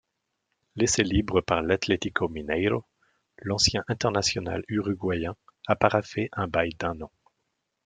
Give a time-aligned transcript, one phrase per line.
[0.77, 2.83] Laissé libre par l'Atlético Mineiro,
[3.37, 5.35] l'ancien international uruguayen
[5.67, 7.11] a paraphé un bail d'un an.